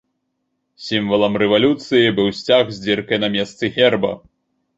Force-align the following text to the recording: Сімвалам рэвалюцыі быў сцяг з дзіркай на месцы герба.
Сімвалам 0.85 1.33
рэвалюцыі 1.43 2.15
быў 2.21 2.27
сцяг 2.39 2.63
з 2.79 2.83
дзіркай 2.87 3.23
на 3.27 3.31
месцы 3.37 3.71
герба. 3.79 4.11